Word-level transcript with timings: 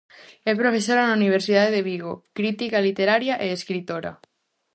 É 0.49 0.51
profesora 0.61 1.03
na 1.07 1.17
Universidade 1.21 1.73
de 1.75 1.85
Vigo, 1.89 2.13
crítica 2.37 2.85
literaria 2.87 3.35
e 3.45 3.47
escritora. 3.57 4.11